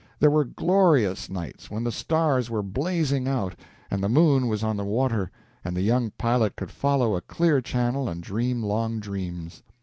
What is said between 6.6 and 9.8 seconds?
follow a clear channel and dream long dreams.